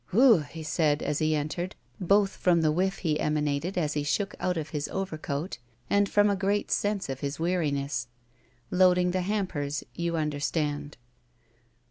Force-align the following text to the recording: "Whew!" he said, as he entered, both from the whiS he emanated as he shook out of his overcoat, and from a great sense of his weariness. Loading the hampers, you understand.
"Whew!" 0.09 0.39
he 0.39 0.63
said, 0.63 1.03
as 1.03 1.19
he 1.19 1.35
entered, 1.35 1.75
both 1.99 2.31
from 2.31 2.61
the 2.61 2.71
whiS 2.71 2.97
he 3.05 3.19
emanated 3.19 3.77
as 3.77 3.93
he 3.93 4.01
shook 4.01 4.33
out 4.39 4.57
of 4.57 4.71
his 4.71 4.87
overcoat, 4.87 5.59
and 5.91 6.09
from 6.09 6.27
a 6.27 6.35
great 6.35 6.71
sense 6.71 7.07
of 7.07 7.19
his 7.19 7.39
weariness. 7.39 8.07
Loading 8.71 9.11
the 9.11 9.21
hampers, 9.21 9.83
you 9.93 10.17
understand. 10.17 10.97